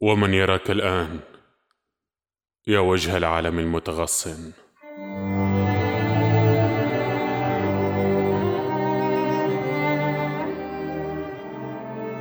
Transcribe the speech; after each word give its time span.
ومن 0.00 0.34
يراك 0.34 0.70
الآن 0.70 1.20
يا 2.66 2.78
وجه 2.78 3.16
العالم 3.16 3.58
المتغصن. 3.58 4.52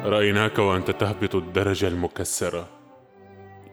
رأيناك 0.06 0.60
وأنت 0.60 0.92
تهبط 0.92 1.36
الدرجة 1.36 1.88
المكسرة 1.88 2.70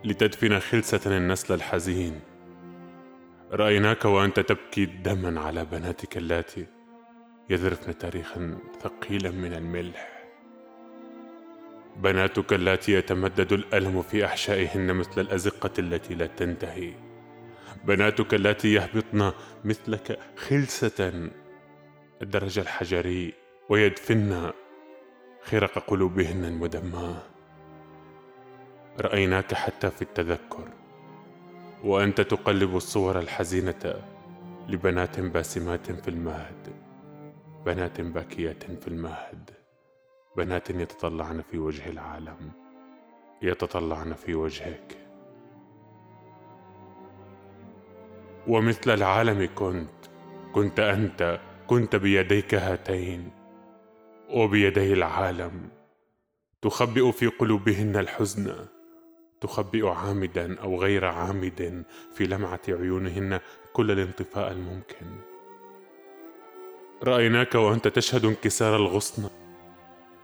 لتدفن 0.05 0.59
خلسة 0.59 1.17
النسل 1.17 1.55
الحزين. 1.55 2.21
رأيناك 3.53 4.05
وأنت 4.05 4.41
تبكي 4.41 4.87
دما 4.87 5.41
على 5.41 5.65
بناتك 5.65 6.17
اللاتي 6.17 6.67
يذرفن 7.51 7.99
تاريخا 7.99 8.59
ثقيلا 8.81 9.31
من 9.31 9.55
الملح. 9.55 10.22
بناتك 11.97 12.53
اللاتي 12.53 12.93
يتمدد 12.93 13.53
الألم 13.53 14.03
في 14.03 14.25
أحشائهن 14.25 14.95
مثل 14.95 15.21
الأزقة 15.21 15.71
التي 15.79 16.15
لا 16.15 16.27
تنتهي. 16.27 16.93
بناتك 17.85 18.35
اللاتي 18.35 18.73
يهبطن 18.73 19.33
مثلك 19.65 20.19
خلسة 20.37 21.31
الدرج 22.23 22.59
الحجري 22.59 23.35
ويدفن 23.69 24.51
خرق 25.43 25.79
قلوبهن 25.79 26.45
المدماة. 26.45 27.23
رأيناك 29.01 29.55
حتى 29.55 29.91
في 29.91 30.03
التذكر 30.03 30.69
وأنت 31.85 32.21
تقلب 32.21 32.77
الصور 32.77 33.19
الحزينة 33.19 33.95
لبنات 34.69 35.21
باسمات 35.21 35.91
في 35.91 36.09
المهد 36.09 36.73
بنات 37.67 38.01
باكيات 38.01 38.65
في 38.65 38.89
المهد. 38.89 39.62
بنات 40.37 40.71
يتطلعن 40.71 41.43
في 41.51 41.59
وجه 41.59 41.91
العالم. 41.91 42.51
يتطلعن 43.43 44.15
في 44.15 44.35
وجهك. 44.35 44.97
ومثل 48.49 48.91
العالم 48.91 49.49
كنت 49.55 49.91
كنت 50.53 50.81
أنت 50.81 51.41
كنت 51.67 51.97
بيديك 51.97 52.55
هاتين. 52.55 53.31
وبيدي 54.31 54.93
العالم. 54.93 55.69
تخبئ 56.63 57.13
في 57.13 57.27
قلوبهن 57.27 57.97
الحزن. 57.97 58.67
تخبئ 59.41 59.89
عامدا 59.89 60.61
أو 60.61 60.81
غير 60.83 61.05
عامد 61.05 61.85
في 62.13 62.27
لمعة 62.27 62.61
عيونهن 62.69 63.41
كل 63.73 63.91
الانطفاء 63.91 64.53
الممكن. 64.53 65.07
رأيناك 67.03 67.55
وأنت 67.55 67.89
تشهد 67.89 68.25
انكسار 68.25 68.77
الغصن. 68.77 69.42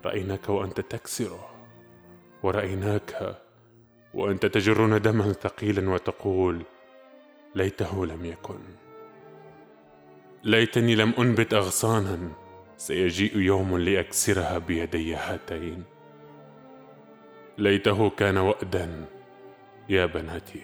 رأيناك 0.08 0.48
وأنت 0.48 0.80
تكسره 0.80 1.48
ورأيناك 2.42 3.36
وأنت 4.14 4.46
تجر 4.46 4.86
ندما 4.86 5.32
ثقيلا 5.32 5.90
وتقول 5.90 6.62
ليته 7.54 8.06
لم 8.06 8.24
يكن. 8.24 8.60
ليتني 10.44 10.94
لم 10.94 11.12
أنبت 11.18 11.54
اغصانا. 11.54 12.18
سيجيء 12.76 13.38
يوم 13.38 13.78
لأكسرها 13.78 14.58
بيدي 14.58 15.14
هاتين. 15.14 15.84
ليته 17.58 18.10
كان 18.10 18.36
وأدا 18.36 19.04
يا 19.88 20.06
بناتي. 20.06 20.62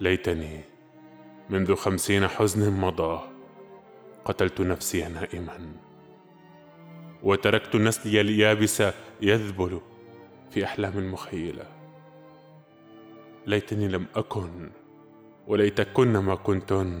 ليتني 0.00 0.60
منذ 1.50 1.74
خمسين 1.74 2.28
حزن 2.28 2.80
مضى 2.80 3.20
قتلت 4.24 4.60
نفسي 4.60 5.08
نائما. 5.08 5.85
وتركت 7.22 7.76
نسلي 7.76 8.20
اليابس 8.20 8.82
يذبل 9.22 9.80
في 10.50 10.64
أحلام 10.64 11.12
مخيلة. 11.12 11.66
ليتني 13.46 13.88
لم 13.88 14.06
أكن 14.16 14.70
وليتكن 15.46 16.12
ما 16.18 16.34
كنتن 16.34 17.00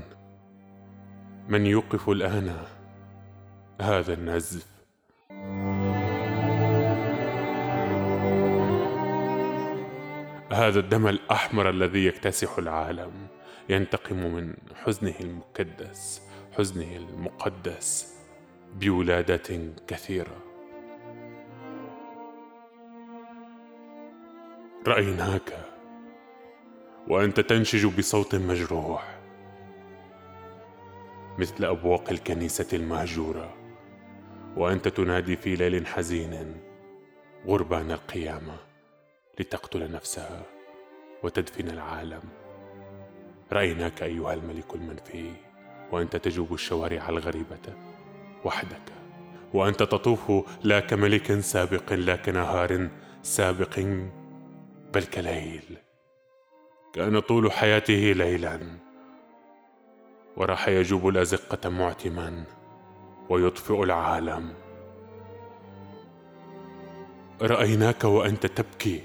من 1.48 1.66
يوقف 1.66 2.08
الآن 2.08 2.56
هذا 3.80 4.14
النزف؟ 4.14 4.66
هذا 10.52 10.80
الدم 10.80 11.06
الأحمر 11.06 11.70
الذي 11.70 12.06
يكتسح 12.06 12.58
العالم 12.58 13.12
ينتقم 13.68 14.16
من 14.16 14.54
حزنه 14.74 15.14
المكدس 15.20 16.22
حزنه 16.58 16.96
المقدس. 16.96 18.15
بولادة 18.74 19.72
كثيرة. 19.86 20.42
رأيناك 24.86 25.66
وأنت 27.08 27.40
تنشج 27.40 27.86
بصوت 27.98 28.34
مجروح 28.34 29.18
مثل 31.38 31.64
أبواق 31.64 32.10
الكنيسة 32.10 32.66
المهجورة 32.72 33.54
وأنت 34.56 34.88
تنادي 34.88 35.36
في 35.36 35.56
ليل 35.56 35.86
حزين 35.86 36.56
غربان 37.46 37.90
القيامة 37.90 38.56
لتقتل 39.40 39.92
نفسها 39.92 40.42
وتدفن 41.22 41.68
العالم. 41.68 42.22
رأيناك 43.52 44.02
أيها 44.02 44.34
الملك 44.34 44.74
المنفي 44.74 45.32
وأنت 45.92 46.16
تجوب 46.16 46.54
الشوارع 46.54 47.08
الغريبة. 47.08 47.85
وحدك. 48.46 48.82
وأنت 49.54 49.82
تطوف 49.82 50.32
لا 50.64 50.80
كملك 50.80 51.40
سابق 51.40 51.92
لا 51.92 52.16
كنهار 52.16 52.88
سابق 53.22 53.78
بل 54.94 55.04
كليل. 55.14 55.78
كان 56.92 57.20
طول 57.20 57.52
حياته 57.52 58.12
ليلا 58.16 58.60
وراح 60.36 60.68
يجوب 60.68 61.08
الأزقة 61.08 61.68
معتما 61.68 62.44
ويطفئ 63.28 63.82
العالم. 63.82 64.54
رأيناك 67.42 68.04
وأنت 68.04 68.46
تبكي 68.46 69.02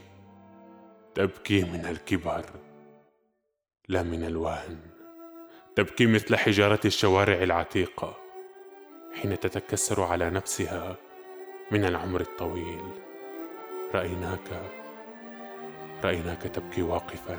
تبكي 1.16 1.63
من 1.63 1.85
الكبر 1.85 2.46
لا 3.88 4.03
من 4.03 4.23
الوهن. 4.23 4.79
تبكي 5.75 6.06
مثل 6.06 6.35
حجارة 6.35 6.79
الشوارع 6.85 7.44
العتيقة. 7.44 8.20
حين 9.13 9.39
تتكسر 9.39 10.03
على 10.03 10.29
نفسها 10.29 10.95
من 11.72 11.85
العمر 11.85 12.22
الطويل. 12.22 12.81
رأيناك 13.95 14.61
رأيناك 16.03 16.41
تبكي 16.41 16.81
واقفا. 16.81 17.38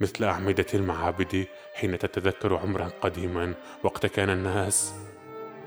مثل 0.00 0.24
أعمدة 0.24 0.66
المعابد 0.74 1.46
حين 1.74 1.98
تتذكر 1.98 2.56
عمرا 2.56 2.90
قديما 3.00 3.54
وقت 3.82 4.06
كان 4.06 4.30
الناس 4.30 4.94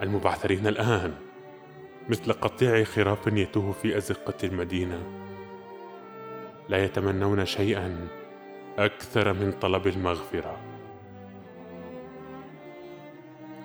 المبعثرين 0.02 0.68
الآن. 0.68 1.16
مثل 2.10 2.34
قطيع 2.34 2.84
خراف 2.84 3.28
يتوه 3.28 3.72
في 3.72 3.98
أزقة 3.98 4.38
المدينة. 4.44 5.04
لا 6.70 6.84
يتمنون 6.84 7.46
شيئا 7.46 8.08
أكثر 8.78 9.34
من 9.34 9.52
طلب 9.52 9.88
المغفرة. 9.88 10.75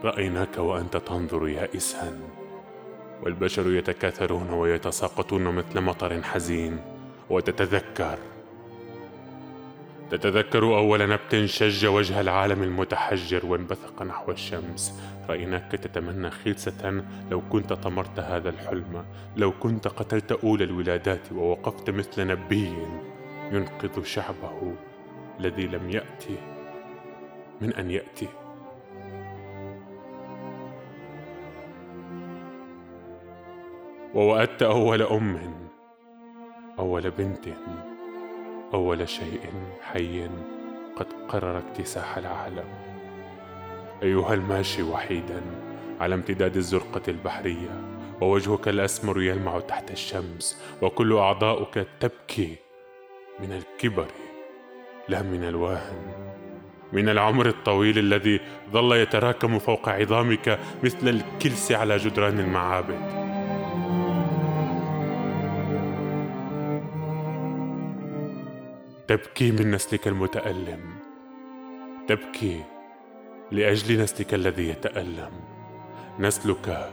رأيناك 0.05 0.59
وأنت 0.59 0.97
تنظر 0.97 1.49
يائسا 1.49 2.19
والبشر 3.23 3.73
يتكاثرون 3.73 4.51
ويتساقطون 4.51 5.45
مثل 5.45 5.81
مطر 5.81 6.23
حزين. 6.23 6.79
وتتذكر. 7.31 8.19
تتذكر 10.11 10.63
أول 10.63 11.09
نبت 11.09 11.45
شج 11.45 11.87
وجه 11.87 12.21
العالم 12.21 12.63
المتحجر 12.63 13.47
وانبثق 13.47 14.03
نحو 14.03 14.33
الشمس. 14.33 15.01
رأيناك 15.29 15.73
تتمنى 15.73 16.31
خلسة 16.31 17.03
لو 17.31 17.43
كنت 17.51 17.73
طمرت 17.73 18.19
هذا 18.19 18.49
الحلم. 18.49 19.05
لو 19.37 19.53
كنت 19.53 19.89
قتلت 19.89 20.33
أولى 20.33 20.65
الولادات 20.65 21.33
ووقفت 21.33 21.91
مثل 21.91 22.27
نبي 22.27 22.73
ينقذ 23.53 24.05
شعبه 24.05 24.75
الذي 25.41 25.67
لم 25.67 25.91
يأتي. 25.91 26.37
من 27.61 27.75
أن 27.75 27.91
يأتي. 27.91 28.29
ووأدت 34.15 34.63
أول 34.63 35.03
أم 35.03 35.39
أول 36.79 37.11
بنت 37.11 37.49
أول 38.75 39.09
شيء 39.09 39.41
حي 39.83 40.29
قد 40.97 41.07
قرر 41.29 41.59
اكتساح 41.59 42.17
العالم. 42.17 42.69
أيها 44.03 44.35
الماشي 44.35 44.83
وحيدا 44.83 45.41
على 46.01 46.15
امتداد 46.15 46.57
الزرقة 46.57 47.03
البحرية 47.09 47.81
ووجهك 48.21 48.69
الأسمر 48.69 49.23
يلمع 49.23 49.61
تحت 49.61 49.91
الشمس 49.91 50.63
وكل 50.83 51.17
أعضاؤك 51.17 51.87
تبكي 52.01 52.57
من 53.41 53.53
الكبر 53.53 54.07
لا 55.09 55.23
من 55.23 55.45
الوهن. 55.45 56.31
من 56.93 57.09
العمر 57.09 57.47
الطويل 57.47 57.99
الذي 57.99 58.41
ظل 58.73 58.97
يتراكم 58.97 59.59
فوق 59.59 59.89
عظامك 59.89 60.59
مثل 60.83 61.09
الكلس 61.09 61.73
على 61.73 61.97
جدران 61.97 62.41
المعابد. 62.41 63.20
تبكي 69.11 69.51
من 69.53 69.71
نسلك 69.71 70.09
المتألم. 70.09 70.81
تبكي 72.09 72.65
لأجل 73.51 74.03
نسلك 74.03 74.35
الذي 74.35 74.69
يتألم. 74.69 75.31
نسلك 76.19 76.91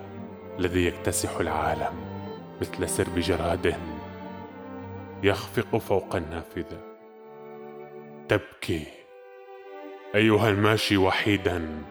الذي 0.60 0.86
يكتسح 0.86 1.40
العالم 1.40 1.94
مثل 2.62 2.90
سرب 2.90 3.20
جراد. 3.20 3.76
يخفق 5.24 5.78
فوق 5.78 6.16
النافذة. 6.16 6.82
تبكي 8.30 8.84
أيها 10.16 10.50
الماشي 10.50 10.98
وحيدا 10.98 11.84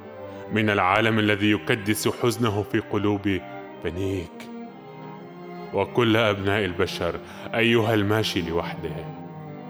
من 0.52 0.70
العالم 0.70 1.18
الذي 1.18 1.50
يكدس 1.50 2.08
حزنه 2.08 2.62
في 2.62 2.80
قلوب 2.80 3.40
بنيك 3.84 4.48
وكل 5.74 6.16
أبناء 6.16 6.64
البشر 6.64 7.20
أيها 7.54 7.94
الماشي 7.94 8.42
لوحده. 8.42 9.25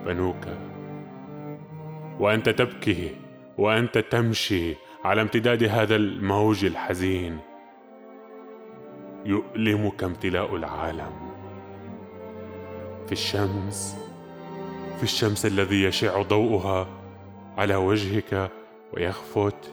بنوك 0.06 0.44
وأنت 2.20 2.48
تبكي 2.48 3.16
وأنت 3.58 3.98
تمشي 3.98 4.74
على 5.04 5.22
امتداد 5.22 5.64
هذا 5.64 5.96
الموج 5.96 6.64
الحزين. 6.64 7.38
يؤلمك 9.24 10.04
امتلاء 10.04 10.56
العالم. 10.56 11.12
في 13.06 13.12
الشمس 13.12 13.96
في 14.96 15.02
الشمس 15.02 15.46
الذي 15.46 15.82
يشع 15.84 16.22
ضوءها 16.22 16.88
على 17.58 17.76
وجهك 17.76 18.50
ويخفت. 18.92 19.72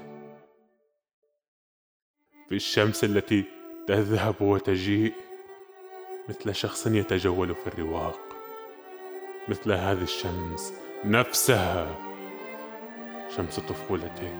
في 2.49 2.55
الشمس 2.55 3.03
التي 3.03 3.43
تذهب 3.87 4.41
وتجيء 4.41 5.13
مثل 6.29 6.55
شخص 6.55 6.87
يتجول 6.87 7.55
في 7.55 7.67
الرواق. 7.67 8.22
مثل 9.47 9.71
هذه 9.71 10.01
الشمس 10.01 10.73
نفسها. 11.05 11.95
شمس 13.37 13.59
طفولتك 13.59 14.37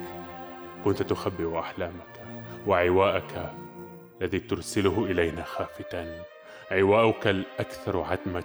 كنت 0.86 1.02
تخبئ 1.02 1.60
أحلامك 1.60 2.26
وعواءك 2.68 3.54
الذي 4.22 4.40
ترسله 4.40 5.06
إلينا 5.06 5.44
خافتا. 5.44 6.24
عواؤك 6.72 7.28
الأكثر 7.28 8.02
عتمة 8.02 8.44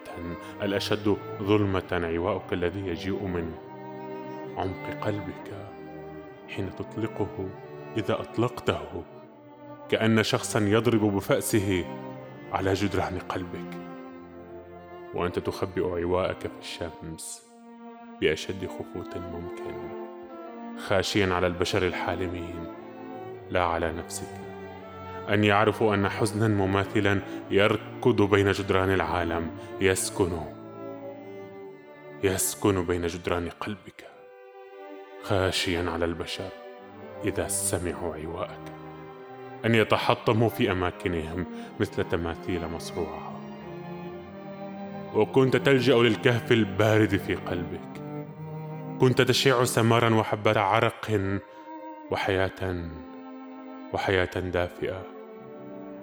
الأشد 0.63 1.17
ظلمة. 1.43 1.89
عواؤك 1.93 2.53
الذي 2.53 2.87
يجيء 2.87 3.23
من 3.23 3.55
عمق 4.57 5.05
قلبك 5.05 5.67
حين 6.49 6.71
تطلقه 6.77 7.49
إذا 7.97 8.21
أطلقته. 8.21 9.05
كأن 9.89 10.23
شخصا 10.23 10.61
يضرب 10.61 11.01
بفأسه 11.01 11.85
على 12.53 12.75
جدران 12.75 13.19
قلبك. 13.19 13.88
وأنت 15.15 15.39
تخبئ 15.39 15.85
عواءك 16.03 16.41
في 16.41 16.61
الشمس 16.61 17.43
بأشد 18.21 18.67
خفوت 18.67 19.17
ممكن 19.17 19.99
خاشيا 20.79 21.35
على 21.35 21.47
البشر 21.47 21.87
الحالمين 21.87 22.67
لا 23.51 23.65
على 23.65 23.93
نفسك. 23.93 24.49
أن 25.29 25.45
يعرفوا 25.45 25.95
أن 25.95 26.09
حزنا 26.09 26.49
مماثلا 26.49 27.21
يركض 27.51 28.23
بين 28.23 28.53
جدران 28.53 28.91
العالم 28.91 29.51
يسكن 29.81 30.41
يسكن 32.25 32.85
بين 32.85 33.07
جدران 33.07 33.49
قلبك 33.49 34.05
خاشيا 35.23 35.91
على 35.91 36.05
البشر 36.05 36.49
إذا 37.25 37.49
سمعوا 37.49 38.15
عواءك 38.17 38.73
أن 39.65 39.75
يتحطموا 39.75 40.49
في 40.49 40.73
أماكنهم 40.73 41.47
مثل 41.81 42.05
تماثيل 42.05 42.69
مصروعه 42.69 43.38
وكنت 45.15 45.57
تلجأ 45.57 45.95
للكهف 45.95 46.53
البارد 46.53 47.17
في 47.17 47.35
قلبك. 47.35 48.03
كنت 49.01 49.23
تشع 49.23 49.65
سمارا 49.65 50.15
وحبات 50.15 50.57
عرق 50.57 51.21
وحياة 52.11 52.89
وحياة 53.93 54.41
دافئة. 54.41 55.03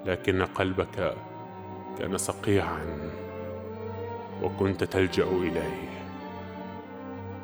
لكن 0.06 0.46
قلبك 0.46 1.16
كان 2.00 2.18
صقيعا 2.18 3.12
وكنت 4.44 4.84
تلجأ 4.84 5.24
إليه. 5.24 6.06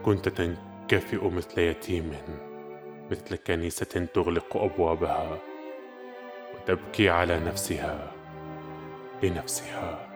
كنت 0.06 0.30
تنكفئ 0.30 1.30
مثل 1.30 1.60
يتيم 1.60 2.12
مثل 3.12 3.36
كنيسة 3.36 4.08
تغلق 4.14 4.58
أبوابها 4.58 5.38
وتبكي 6.56 7.10
على 7.10 7.40
نفسها 7.40 8.12
لنفسها. 9.24 10.11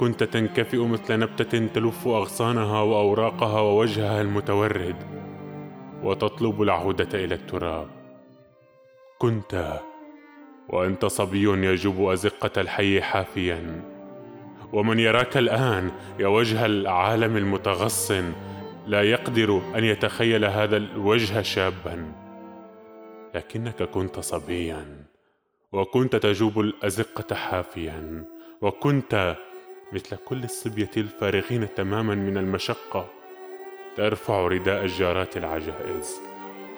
كنت 0.00 0.22
تنكفئ 0.22 0.78
مثل 0.86 1.18
نبتة 1.18 1.66
تلف 1.66 2.08
أغصانها 2.08 2.80
وأوراقها 2.82 3.60
ووجهها 3.60 4.20
المتورد 4.20 4.96
وتطلب 6.02 6.62
العودة 6.62 7.24
إلى 7.24 7.34
التراب. 7.34 7.88
كنت 9.18 9.80
وأنت 10.68 11.04
صبي 11.04 11.66
يجوب 11.66 12.08
أزقة 12.08 12.60
الحي 12.60 13.02
حافيا. 13.02 13.82
ومن 14.72 14.98
يراك 14.98 15.36
الآن 15.36 15.90
يا 16.18 16.26
وجه 16.26 16.66
العالم 16.66 17.36
المتغصن 17.36 18.32
لا 18.86 19.02
يقدر 19.02 19.62
أن 19.76 19.84
يتخيل 19.84 20.44
هذا 20.44 20.76
الوجه 20.76 21.42
شابا. 21.42 22.12
لكنك 23.34 23.82
كنت 23.82 24.20
صبيا 24.20 25.04
وكنت 25.72 26.16
تجوب 26.16 26.60
الأزقة 26.60 27.34
حافيا. 27.34 28.24
وكنت 28.60 29.36
مثل 29.94 30.16
كل 30.16 30.44
الصبيه 30.44 30.90
الفارغين 30.96 31.74
تماما 31.74 32.14
من 32.14 32.38
المشقة 32.38 33.06
ترفع 33.96 34.46
رداء 34.46 34.84
الجارات 34.84 35.36
العجائز 35.36 36.20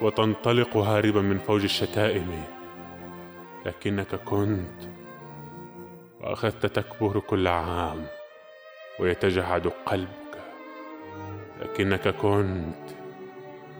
وتنطلق 0.03 0.77
هاربا 0.77 1.21
من 1.21 1.39
فوج 1.39 1.63
الشتائم. 1.63 2.45
لكنك 3.67 4.15
كنت 4.15 4.83
وأخذت 6.21 6.67
تكبر 6.67 7.21
كل 7.21 7.49
عام 7.49 8.07
ويتجعد 8.99 9.67
قلبك. 9.87 10.39
لكنك 11.63 12.09
كنت 12.09 12.87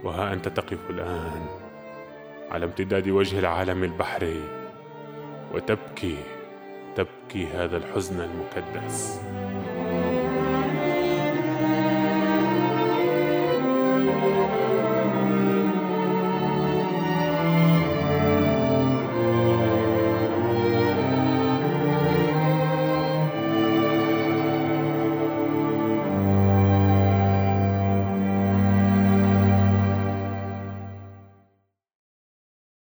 وها 0.05 0.33
انت 0.33 0.49
تقف 0.49 0.91
الآن 0.91 1.47
على 2.50 2.65
امتداد 2.65 3.09
وجه 3.09 3.38
العالم 3.38 3.85
البحري 3.85 4.41
وتبكي. 5.53 6.36
تبكي 6.96 7.46
هذا 7.46 7.76
الحزن 7.76 8.20
المكدس 8.20 9.20